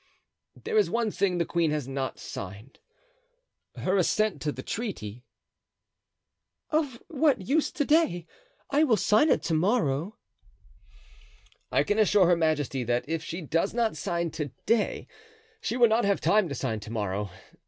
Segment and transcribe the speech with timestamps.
[0.55, 5.25] "There is one thing the queen has not signed—her assent to the treaty."
[6.71, 8.25] "Of what use to day?
[8.71, 10.17] I will sign it to morrow."
[11.71, 15.07] "I can assure her majesty that if she does not sign to day
[15.61, 17.29] she will not have time to sign to morrow.